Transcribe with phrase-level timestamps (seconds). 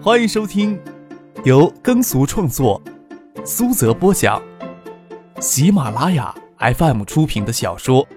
[0.00, 0.80] 欢迎收听
[1.44, 2.80] 由耕俗创作、
[3.44, 4.40] 苏泽播讲、
[5.40, 8.06] 喜马拉雅 FM 出品的小说《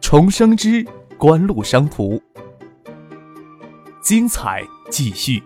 [0.00, 0.84] 重生之
[1.16, 2.16] 官路商途》，
[4.02, 5.40] 精彩继续，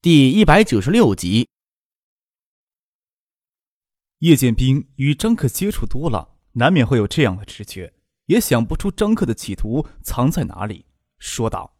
[0.00, 1.46] 第一百九十六集。
[4.20, 7.92] 叶剑兵与张克接触多了，难免会有这样的直觉。
[8.30, 10.86] 也想不出张克的企图藏在哪里，
[11.18, 11.74] 说道：“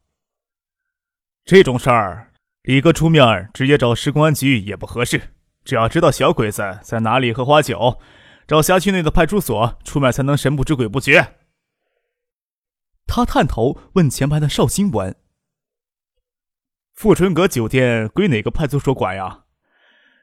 [1.47, 2.33] 这种事儿，
[2.63, 5.37] 李哥出面直接找市公安局也不合适。
[5.65, 8.01] 只要知道小鬼子在哪里喝花酒，
[8.49, 11.37] 找辖区内的派出所出面才能神不知鬼不觉。”
[13.07, 15.15] 他探头问前排的邵新文
[16.95, 19.45] ：“富春阁酒店归哪个派出所管呀？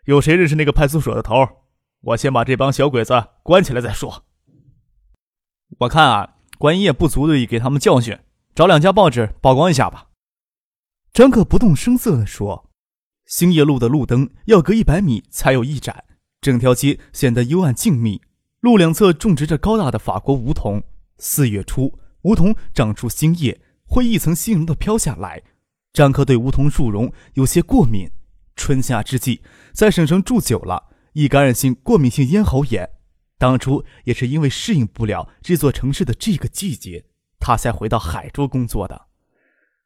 [0.03, 1.47] 有谁认识那个派出所的头？
[2.01, 4.25] 我先把这帮小鬼子关起来再说。”
[5.79, 8.17] 我看啊，关一夜不足以给他们教训，
[8.55, 10.07] 找两家报纸曝光一下吧。
[11.13, 12.69] 张克不动声色地说
[13.27, 16.05] ：“兴业路的路灯要隔一百米才有一盏，
[16.41, 18.21] 整条街显得幽暗静谧。
[18.61, 20.81] 路两侧种植着高大的法国梧桐。
[21.19, 25.43] 四月初，梧桐长出新叶，会一层新绒的飘下来。
[25.93, 28.09] 张克对梧桐树绒有些过敏，
[28.55, 29.41] 春夏之际
[29.73, 32.89] 在省城住久了，易感染性过敏性咽喉炎。”
[33.37, 37.05] 当初也是因为适应不了这座城市的这个季节，
[37.39, 39.07] 他才回到海州工作的。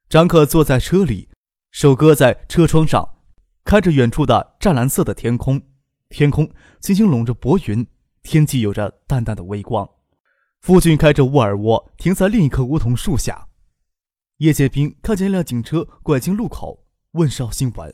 [0.08, 1.30] 张克坐在车里，
[1.71, 3.17] 手搁在车窗上，
[3.63, 5.61] 看着远处的湛蓝色的天空。
[6.09, 6.49] 天空
[6.80, 7.88] 轻轻笼着薄云，
[8.23, 9.89] 天际有着淡淡的微光。
[10.59, 13.47] 夫君开着沃尔沃停在另一棵梧桐树下。
[14.38, 17.93] 叶剑兵看见一辆警车拐进路口，问邵新文：“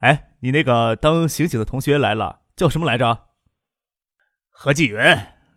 [0.00, 3.25] 哎，你那个当刑警的同学来了，叫什么来着？”
[4.58, 4.98] 何继云，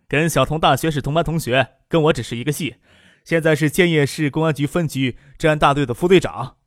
[0.10, 2.76] 跟小童大学是同班同学，跟我只是一个系，
[3.24, 6.58] 现在是建业市公安局分局治安大队的副队长。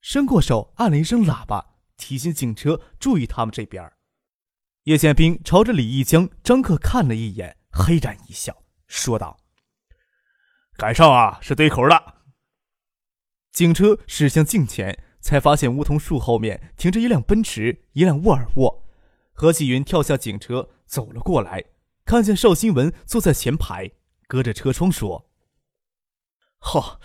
[0.00, 3.92] 伸过手按了一声喇叭，提醒警车注意他们这边。
[4.84, 9.40] 叶剑兵朝着李义江、张克看了一眼，嘿然一笑，说道
[10.78, 12.14] ：“赶上啊，是对口的。”
[13.50, 18.86] 警车驶向近前，才发现梧桐树后面停着一辆奔驰，一辆沃尔沃。
[19.32, 20.70] 何继云跳下警车。
[20.86, 21.64] 走了过来，
[22.04, 23.90] 看见邵新文坐在前排，
[24.26, 25.28] 隔着车窗说
[26.60, 26.98] ：“嚯，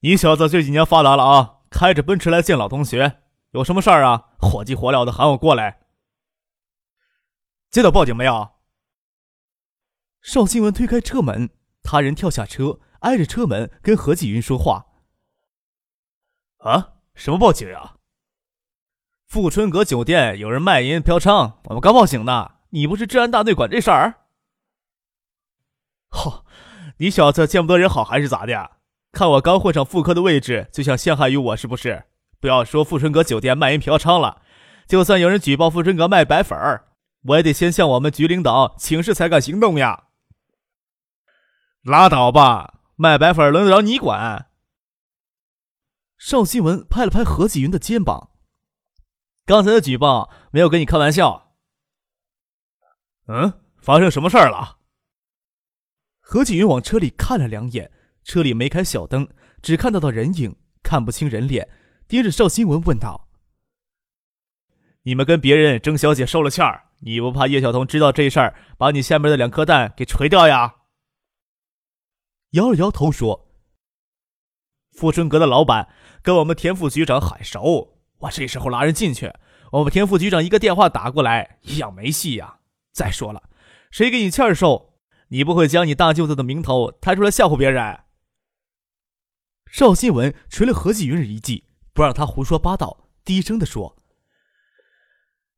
[0.00, 4.30] 你小子这几年发达了啊，开着奔驰来见老同学，有什么事儿啊？
[4.38, 5.80] 火急火燎的喊我过来。
[7.70, 8.50] 接到报警没有？”
[10.20, 11.50] 邵新文推开车门，
[11.82, 14.86] 他人跳下车，挨着车门跟何继云说话
[16.58, 17.96] ：“啊，什么报警啊？
[19.26, 24.14] 富春阁酒店有人卖淫嫖娼，我们刚报警呢。”你不是治安大队管这事儿？
[26.10, 26.42] 嚯，
[26.98, 28.78] 你小子见不得人好还是咋的？
[29.12, 32.04] 看我刚混上副科的位置，就想陷害于我是不是？
[32.40, 34.42] 不要说富春阁酒店卖淫嫖娼了，
[34.86, 36.88] 就算有人举报富春阁卖白粉儿，
[37.24, 40.04] 我也得先向我们局领导请示才敢行动呀！
[41.82, 44.46] 拉倒吧，卖白粉轮得着你管？
[46.16, 48.30] 邵新文拍了拍何继云的肩膀，
[49.44, 51.49] 刚才的举报没有跟你开玩笑。
[53.32, 54.78] 嗯，发生什么事儿了？
[56.18, 57.88] 何锦云往车里看了两眼，
[58.24, 59.28] 车里没开小灯，
[59.62, 61.68] 只看到的人影，看不清人脸，
[62.08, 63.28] 盯着邵新文问道
[65.02, 70.78] ：“你们跟别人郑小姐受了气儿，你不怕叶晓彤知道这事儿，把你下面的两颗蛋给锤掉呀？”
[72.50, 73.48] 摇了摇头说
[74.90, 75.88] ：“富春阁的老板
[76.20, 79.32] 跟我们田副局长很熟，我这时候拉人进去，
[79.70, 82.56] 我们田副局长一个电话打过来，一样没戏呀。”
[82.92, 83.48] 再说了，
[83.90, 84.98] 谁给你气儿受？
[85.28, 88.00] 你不会将你大舅子的名头抬出来吓唬别人？
[89.66, 93.96] 邵新文捶了何继云一记，不让他胡说八道，低声的说：“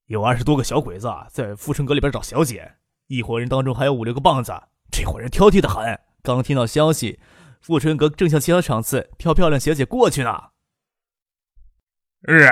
[0.08, 2.74] 有二十多个小鬼子在富春阁里边找小姐，
[3.06, 4.52] 一伙人当中还有五六个棒子，
[4.90, 5.98] 这伙人挑剔的很。
[6.22, 7.18] 刚听到消息，
[7.62, 10.50] 富春阁正向其他场次挑漂亮小姐过去呢。”
[12.20, 12.46] 日，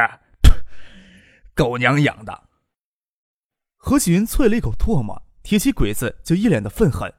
[1.55, 2.49] 狗娘养的！
[3.83, 7.11] 何启云啐了一口唾沫，提起鬼子就一脸的愤恨。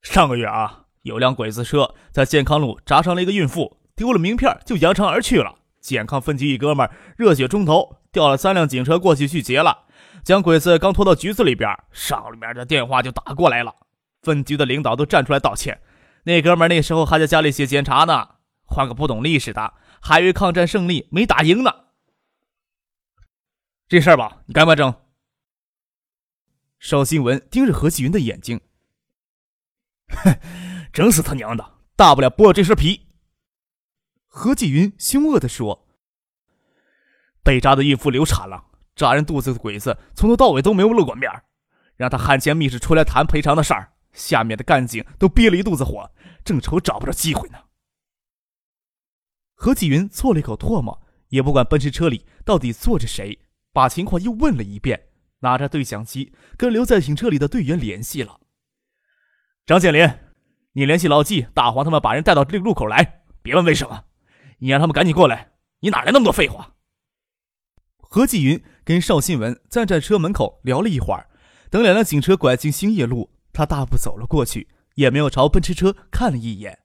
[0.00, 5.56] 上个月啊，有辆鬼子车在健康路砸伤了一个孕妇，丢了名片就扬长而去了。
[5.80, 9.86] 健康分局一哥们热血冲头，调了三辆警车过去去劫了。
[10.22, 13.74] 将鬼子刚拖到局子里边，上里面的电话就打过来了。
[14.22, 15.82] 分局的领导都站出来道歉。
[16.22, 18.28] 那哥们那时候还在家里写检查呢。
[18.62, 21.74] 换个不懂历史的，还以为抗战胜利没打赢呢。
[23.88, 24.94] 这事儿吧，你干不干正？
[26.80, 28.58] 邵新文盯着何继云的眼睛，
[30.08, 30.34] 哼，
[30.94, 31.74] 整死他娘的！
[31.94, 33.06] 大不了剥了这身皮。
[34.26, 35.86] 何继云凶恶地说
[37.44, 38.64] ：“被扎的孕妇流产了，
[38.96, 41.30] 扎人肚子的鬼子从头到尾都没有露过面
[41.96, 46.10] 让他汉奸密使出来谈赔偿的事儿，下面的干警都憋了一肚子火，
[46.42, 47.58] 正愁找不着机会呢。”
[49.52, 53.38] 何继云啐了一口唾沫，也不管奔驰车里到底坐着谁，
[53.70, 55.09] 把情况又问了一遍，
[55.40, 58.40] 拿着对讲机跟留在警车里的队员联系了。
[59.66, 60.08] 张建林，
[60.72, 63.22] 你联系老纪、大黄他们，把人带到这个路口来。
[63.42, 64.04] 别问为什么，
[64.58, 65.52] 你让他们赶紧过来。
[65.80, 66.74] 你哪来那么多废话？
[67.96, 71.28] 何继云跟邵新文站在车门口聊了一会儿，
[71.70, 76.80] 等两辆警车拐进兴业路，他大步走了过去，也没有朝奔驰车看了一眼。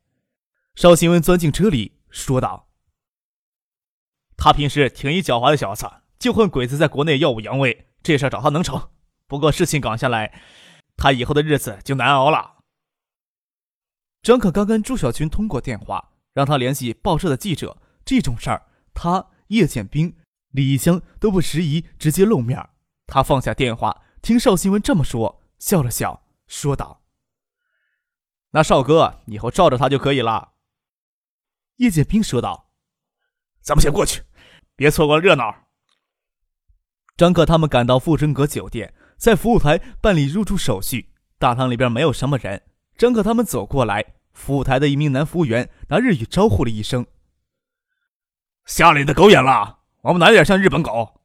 [0.76, 2.70] 邵新文钻进车里说道
[4.38, 5.88] ：“他平时挺一狡猾的小子，
[6.20, 8.90] 就恨鬼子在国内耀武扬威，这事找他能成。
[9.26, 10.40] 不过事情搞下来，
[10.96, 12.58] 他以后的日子就难熬了。”
[14.22, 17.82] 张可刚跟朱小军通过电话，让他联系报社的记者。
[18.06, 20.16] 这种事儿，他叶建兵、
[20.50, 22.70] 李一香都不迟疑直接露面。
[23.08, 27.02] 他放下电话，听邵新文这么说，笑了笑，说道
[28.52, 30.54] ：“那邵哥以后罩着他就可以了。”
[31.78, 32.70] 叶建兵说道
[33.62, 34.22] ：“咱们先过去，
[34.76, 35.65] 别错过了热闹。”
[37.18, 41.12] 张可他们赶到富春阁酒店，在服务台办理入住手续。
[41.38, 42.64] 大堂里边没有什么人。
[42.98, 44.16] 张可他们走过来。
[44.34, 47.06] 服务台的一名男服务员拿日语招呼了一声
[48.68, 49.80] ：“瞎了你的狗眼了！
[50.02, 51.22] 我们哪点像日本狗？”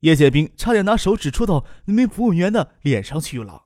[0.00, 3.64] 叶建兵差点拿手指戳到那名服务员的脸上去了，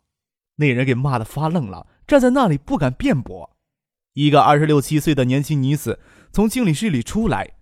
[0.56, 3.56] 那人给骂的发愣了，站在那里不敢辩驳。
[4.12, 5.98] 一个二十六七岁的年轻女子
[6.30, 7.56] 从经理室里出来，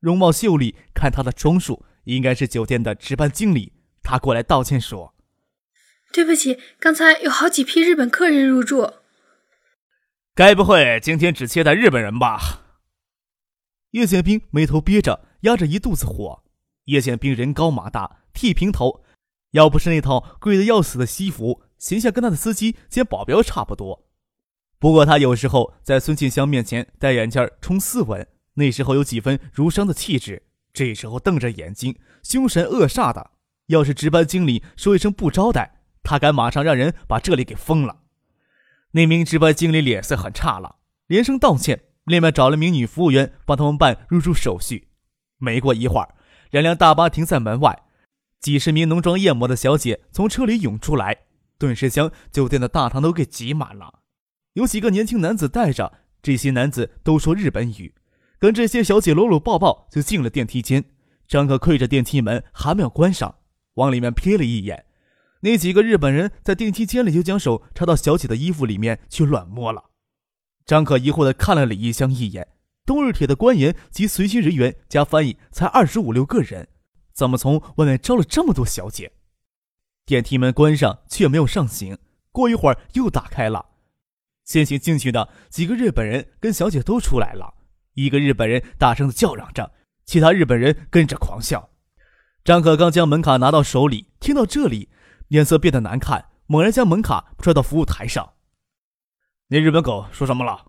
[0.00, 3.72] 容貌秀丽，看她的装束，应该是酒店的值班经理。
[4.02, 5.14] 他过来道歉说
[6.12, 8.92] ：“对不起，刚才有好几批日本客人入住。”
[10.34, 12.62] 该不会今天只接待日本人吧？
[13.92, 16.42] 叶剑兵眉头憋着，压着一肚子火。
[16.86, 19.04] 叶剑兵人高马大，剃平头，
[19.52, 24.06] 要不是那套贵得要死的西服，形象跟他的司机兼保镖差不多。
[24.78, 30.42] 不过他有时候在孙庆香面前戴眼镜充斯文，那时候有几分儒商的气质。
[30.74, 33.30] 这时候瞪着眼睛，凶神恶煞的。
[33.68, 38.00] 要是值班经理说一声不招待，他敢马上让人把这里给封了。
[38.90, 40.76] 那名值班经理脸色很差了，
[41.06, 44.88] 连声道歉，另外找了名女服务员帮他们办入住手续。
[45.38, 46.14] 没过一会儿，
[46.50, 47.84] 两辆大巴停在门外，
[48.40, 51.22] 几十名浓妆艳抹的小姐从车里涌出来，
[51.56, 54.00] 顿时将酒店的大堂都给挤满了。
[54.52, 57.94] 有几个年轻男子带着，这些男子都说日本语，
[58.44, 60.84] 跟这些小姐搂搂抱抱就进了电梯间。
[61.26, 63.36] 张可窥着电梯门还没有关上，
[63.76, 64.84] 往里面瞥了一眼。
[65.40, 69.84] 那几个日本人在电梯间里就将手插到小姐的衣服里面去乱摸了。
[70.66, 72.48] 张可疑惑地看了李一香一眼。
[72.84, 76.68] 冬日铁的官员及随行人员加翻译才二十五六个人，
[77.14, 79.12] 怎么从外面招了这么多小姐？
[80.04, 81.96] 电梯门关上却没有上行，
[82.30, 83.64] 过一会儿又打开了。
[84.44, 87.54] 先行进去的几个日本人跟小姐都出来了。
[87.94, 89.72] 一个日本人大声的叫嚷着，
[90.04, 91.70] 其他日本人跟着狂笑。
[92.44, 94.90] 张可刚将门卡拿到手里，听到这里。
[95.28, 98.34] 脸色变得难看，猛然将门卡拽到服务台上。
[99.48, 100.66] 那日本狗说什么了？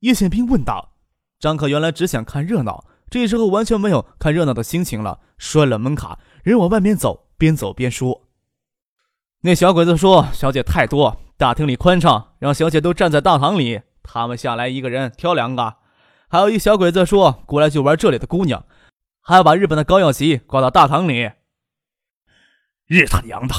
[0.00, 0.96] 叶宪兵问道。
[1.38, 8.28] 张可原来只想看热闹，这时候完全没有看热闹的心情了，摔了门卡，人往外面走，边走边说
[9.42, 15.76] ：“那小鬼子说小姐太多，大厅里宽敞，让小姐都站在大堂里，他们下来一个人挑两个。
[16.32, 18.64] 还有一小鬼子说过来就玩这里的姑娘，
[19.20, 21.30] 还要把日本的高耀旗挂到大堂里。”
[22.88, 23.54] 日他娘的！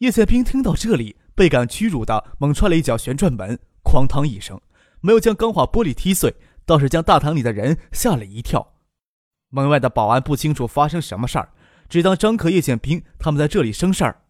[0.00, 4.60] 叶剑兵听到这里，倍感屈辱的猛踹了一脚旋转门，哐当一声，
[5.00, 8.74] 没有将钢化玻璃踢碎，倒是将大堂里的人吓了一跳。
[9.48, 11.54] 门外的保安不清楚发生什么事儿，
[11.88, 14.24] 只当张可、叶剑兵他们在这里生事儿，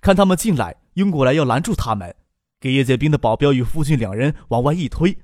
[0.00, 2.14] 看他们进来，拥过来要拦住他们，
[2.60, 5.18] 给叶剑兵的保镖与父亲两人往外一推，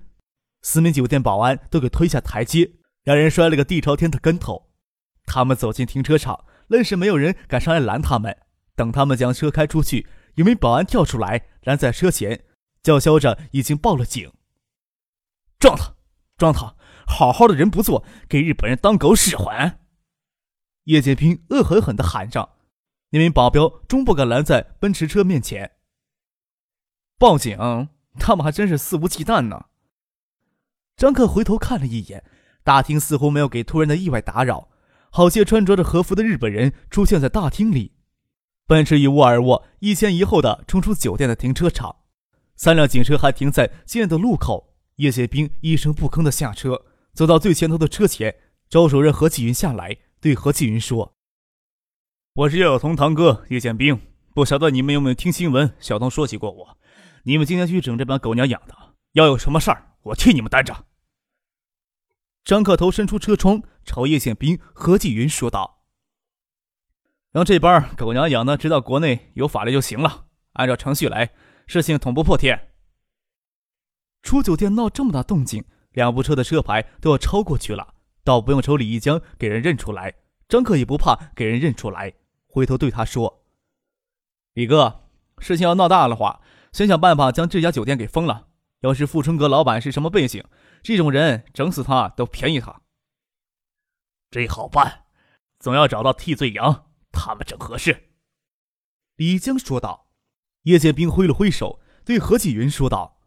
[0.62, 2.72] 四名酒店保安都给推下台阶，
[3.04, 4.70] 两人摔了个地朝天的跟头。
[5.26, 6.46] 他们走进停车场。
[6.70, 8.38] 愣是没有人敢上来拦他们。
[8.76, 12.44] 等他们将车开出去，一名保安跳出来拦在车前，
[12.80, 14.32] 叫嚣着已经报了警。
[15.58, 15.96] 撞他！
[16.38, 16.76] 撞他！
[17.08, 19.80] 好好的人不做，给日本人当狗使唤！
[20.84, 22.56] 叶剑平恶狠狠地喊着。
[23.10, 25.72] 那名保镖终不敢拦在奔驰车面前。
[27.18, 27.58] 报警？
[28.20, 29.66] 他们还真是肆无忌惮呢。
[31.00, 32.22] 张克回头看了一眼，
[32.62, 34.68] 大厅似乎没有给突然的意外打扰。
[35.08, 37.94] 好些穿着着和服的日本人出现在大厅里，
[38.66, 41.96] 奔驰一沃尔沃，一前一后的冲出酒店的停车场。
[42.54, 44.74] 三辆警车还停在进的路口。
[44.96, 46.82] 叶宪兵一声不吭的下车，
[47.14, 48.36] 走到最前头的车前，
[48.68, 51.14] 招手让何继云下来，对何继云说
[52.36, 53.98] ：“我是叶晓彤堂哥叶宪兵，
[54.34, 55.72] 不晓得你们有没有听新闻？
[55.80, 56.78] 小彤说起过我。
[57.22, 58.74] 你们今天去整这帮狗娘养的，
[59.14, 60.84] 要有什么事儿，我替你们担着。”
[62.44, 65.84] 张克头伸出车窗，朝叶宪兵、何继云说道
[67.30, 71.32] ：“让这帮狗娘养的知道国内有法律就行了，按照程序来，
[71.66, 72.68] 事情捅不破天。”
[74.22, 77.94] 出酒店闹这么大动静，两部车的车牌都要超过去了，
[78.24, 80.14] 倒不用愁李一江给人认出来。
[80.48, 82.12] 张克也不怕给人认出来，
[82.46, 83.44] 回头对他说
[84.54, 85.04] ：“李哥，
[85.38, 86.40] 事情要闹大的话，
[86.72, 88.48] 先想办法将这家酒店给封了。
[88.80, 90.42] 要是富春阁老板是什么背景，
[90.82, 92.82] 这种人整死他都便宜他。
[94.30, 95.06] 这好办，
[95.58, 98.10] 总要找到替罪羊，他们正合适。”
[99.16, 100.08] 李江说道。
[100.64, 103.18] 叶剑兵挥了挥手，对何启云说道。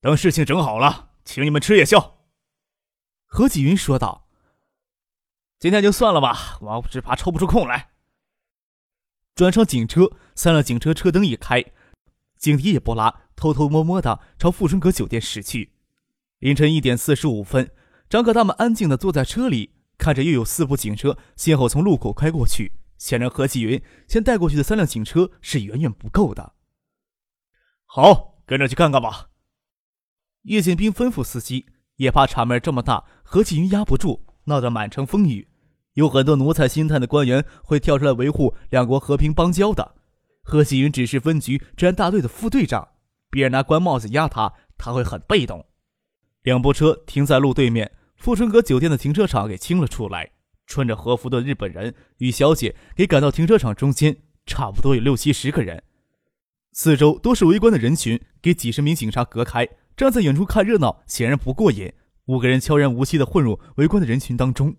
[0.00, 2.24] 等事情整好了，请你们吃夜宵。”
[3.28, 4.26] 何启云说道。
[5.60, 7.90] “今天就算了吧，我只怕抽不出空来。”
[9.36, 11.62] 转上警车，三辆警车车灯一开，
[12.38, 15.73] 警笛也不拉，偷偷摸摸的朝富春阁酒店驶去。
[16.44, 17.70] 凌晨一点四十五分，
[18.06, 22.72] 张克他们安静的坐在车里，看着又有四部警车先后从路口开过去。
[22.98, 26.52] 显然，何启云先带过去的三辆警车是远远不够的。
[27.86, 29.30] 好，跟着去看看吧。
[30.42, 31.64] 叶剑兵吩咐司机，
[31.96, 35.48] 也怕场面这么大，何启云压不住，闹得满城风雨。
[35.94, 39.94] 有很多奴才心态的官员会跳出来维护两国和平邦交的。
[40.42, 42.86] 何启云只是分局治安大队的副队长，
[43.30, 45.64] 别人拿官帽子压他，他会很被动。
[46.44, 50.30] 两部车停在路对面，富春阁酒店的停车场给清了出来。
[50.66, 55.82] 穿着和服的日本人与小姐给赶到停车场中间，差不多有六七十个人，
[56.72, 59.66] 四周都是围观的人群，给几十名警察隔开。
[59.96, 61.92] 站在远处看热闹，显然不过瘾。
[62.26, 64.76] 五个人悄然无息地混入围观的人群当中。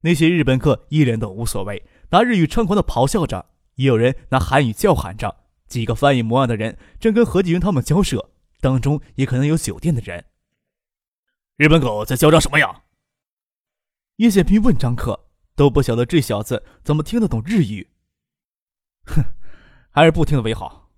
[0.00, 5.36] 那些日本客一脸都无所谓，拿日语猖狂地咆哮着；也有人拿韩语叫喊着。
[5.66, 8.30] 几个翻译模样的人正跟何继云他们交涉，
[8.60, 10.24] 当中也可能有酒店的人。
[11.58, 12.84] 日本狗在嚣张什么呀？
[14.18, 17.90] 叶宪兵问张克，都不晓得这小子怎么听得懂日语。
[19.06, 19.24] 哼，
[19.90, 20.92] 还是不听为好。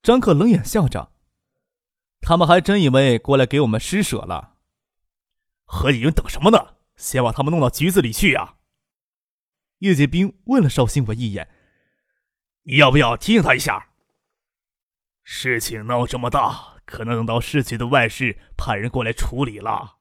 [0.00, 1.10] 张克冷眼笑着。
[2.20, 4.58] 他们还真以为过来给我们施舍了。
[5.64, 6.76] 何以云等什么呢？
[6.94, 8.58] 先把他们弄到局子里去呀！
[9.78, 11.50] 叶剑兵问了邵新文一眼
[12.62, 13.88] ：“你要不要提醒他一下？
[15.24, 19.96] 事情闹这么大，可能等到市局的外事派人过来处理了。”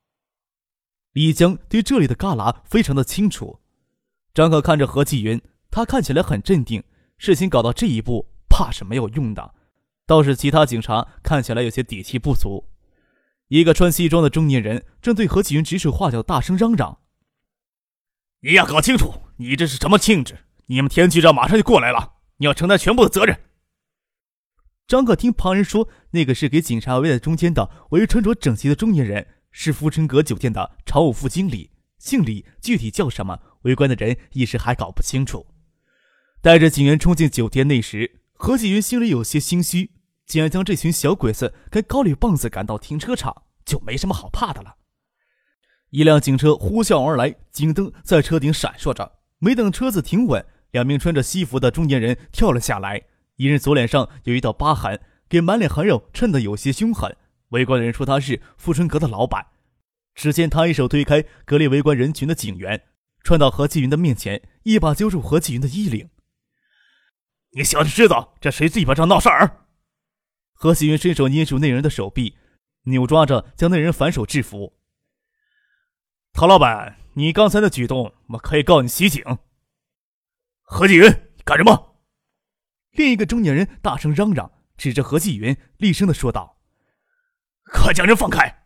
[1.13, 3.59] 李江对这里的旮旯非常的清楚。
[4.33, 6.83] 张可看着何继云，他看起来很镇定。
[7.17, 9.53] 事情搞到这一步，怕是没有用的。
[10.05, 12.67] 倒是其他警察看起来有些底气不足。
[13.47, 16.97] 一个穿西装的中年人正对何启云指手画脚，大声嚷嚷
[18.41, 20.37] ：“你要搞清楚，你这是什么性质？
[20.65, 23.39] 你们田局长马上就过来了，你要承担全部的责任。”
[24.87, 33.39] 张克听旁人说，那个是给警察围在中间的、唯一穿着整齐的中年人，是福春阁酒店的常务副经理，姓李，具体叫什么？
[33.61, 35.47] 围观的人一时还搞不清楚。
[36.41, 38.19] 带着警员冲进酒店内时。
[38.35, 39.91] 何启云心里有些心虚，
[40.25, 44.75] 既然将这群小鬼子跟高丽棒子赶到停车场，就没什么好怕的了。
[45.91, 49.19] 一辆警车呼啸而来，警灯在车顶闪烁着。
[49.39, 53.03] 没等车子停稳，两名穿着西服的中年人跳了下来。
[53.35, 57.15] 一人左脸上有一道疤痕，给满脸横肉衬得有些凶狠。
[57.49, 59.47] 围观的人说他是富春阁的老板。
[60.15, 62.83] 只见他一手推开隔离围观人群的警员，
[63.23, 66.09] 窜到何继云的面前，一把揪住何继云的衣领。
[67.55, 69.65] 你小子知道这谁嘴巴上闹事儿？
[70.53, 72.37] 何喜云伸手捏住那人的手臂，
[72.83, 74.77] 扭抓着将那人反手制服。
[76.31, 79.23] 陶老板，你刚才的举动，我可以告你袭警。
[80.61, 81.92] 何继云，你干什么？
[82.93, 86.57] 另一个中年人大声嚷嚷，指着何继云，厉声的说道
[87.73, 88.63] ：“快将人放开！”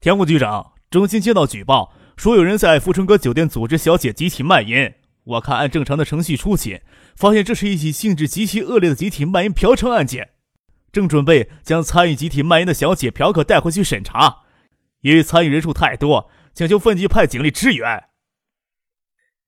[0.00, 4.94] 田副局长，中心接到举报，说有人在富春阁酒店组织小姐集体卖淫。
[5.22, 6.80] 我看按正常的程序出勤，
[7.14, 10.30] 发现这是一起性质极其恶劣的集体卖淫嫖娼案件，
[10.90, 14.44] 正准备将参与集体卖淫的小姐嫖客带回去审查，
[15.02, 18.08] 因为参与人数太多，请求分局派警力支援。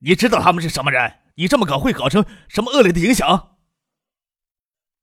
[0.01, 1.15] 你知道他们是什么人？
[1.35, 3.57] 你这么搞会搞成什么恶劣的影响？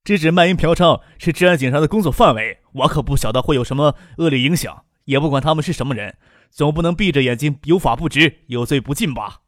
[0.02, 6.16] 制止卖淫嫖娼是治安警察的工作范围，我可不晓得会有什么恶劣影响，也不管他们是什么人，
[6.50, 9.42] 总不能闭着眼睛有法不执、有罪不进吧？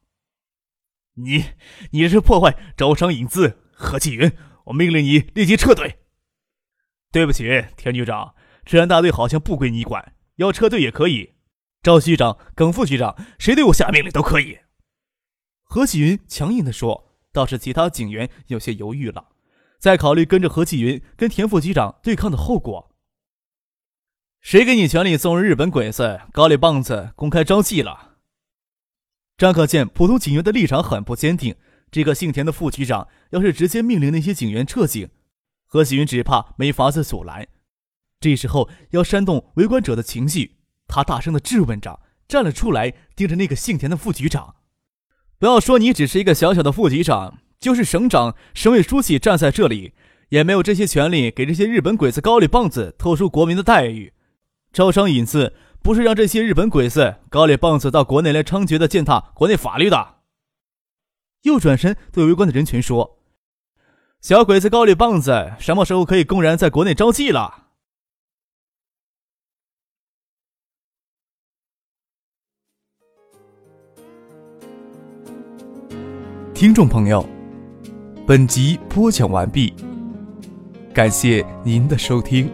[1.15, 1.45] 你，
[1.91, 3.61] 你这是破坏招商引资！
[3.73, 4.33] 何继云，
[4.67, 5.99] 我命令你立即撤退！
[7.11, 8.35] 对不起，田局长，
[8.65, 11.35] 治安大队好像不归你管，要撤队也可以。
[11.83, 14.59] 赵局长、耿副局长，谁对我下命令都可以。
[15.73, 17.09] 何启云强硬地说。
[17.33, 19.29] 倒是其他警员有些犹豫了，
[19.79, 22.95] 在考虑跟着何启云跟田副局长对抗的后果。
[24.43, 28.19] 谁给你权力纵容日本鬼子、高丽棒子公开招妓了？
[29.39, 31.57] 张可见普通警员的立场很不坚定，
[31.91, 35.09] 这个姓田的副局长要是直接命令那些警员撤警，
[35.65, 37.49] 何启云只怕没法子阻拦。
[38.21, 44.57] 这时候要煽动围观者的情绪，他大声的质问着，站了出来，盯着那个姓田的副局长。
[45.43, 49.93] 不要说你只是一个小小的副局长，就是省长、省委书记站在这里，
[50.29, 54.13] 也没有这些权利给这些日本鬼子高丽棒子特殊国民的待遇。
[54.73, 60.19] 招商引资不是让这些日本鬼子高丽棒子到国内来猖獗的践踏国内法律的。
[61.43, 63.19] 又转身对围观的人群说
[64.23, 67.62] ：“小鬼子高丽棒子什么时候可以公然在国内招妓了？”
[76.63, 77.27] 听众朋友，
[78.25, 79.75] 本集播讲完毕，
[80.95, 82.49] 感谢您的收听。